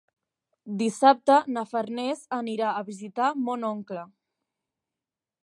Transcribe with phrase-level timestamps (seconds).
[0.77, 4.09] Dissabte na Farners anirà a visitar mon oncle.